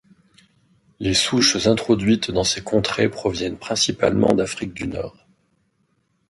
Les 0.99 1.13
souches 1.13 1.67
introduites 1.67 2.31
dans 2.31 2.43
ces 2.43 2.63
contrées 2.63 3.07
proviennent 3.07 3.59
principalement 3.59 4.33
d'Afrique 4.33 4.73
du 4.73 4.87
Nord. 4.87 5.27